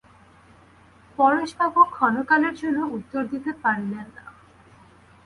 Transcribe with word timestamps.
পরেশবাবু 1.17 1.81
ক্ষণকালের 1.91 2.53
জন্য 2.55 2.79
উত্তর 2.97 3.21
দিতে 3.25 3.51
পারিলেন 3.63 4.07
না। 4.15 4.23